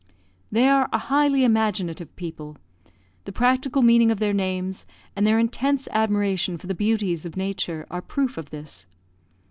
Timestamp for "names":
4.33-4.87